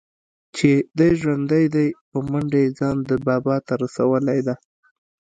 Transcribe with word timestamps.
چې 0.55 0.69
دى 0.97 1.09
ژوندى 1.19 1.63
دى 1.75 1.87
په 2.09 2.17
منډه 2.29 2.59
يې 2.63 2.69
ځان 2.79 2.97
ده 3.07 3.15
بابا 3.27 3.55
ته 3.65 3.73
رسولى 3.83 4.37
و. 4.45 4.47